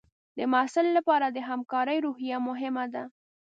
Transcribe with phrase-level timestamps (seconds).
[0.37, 3.03] د محصل لپاره د همکارۍ روحیه مهمه ده.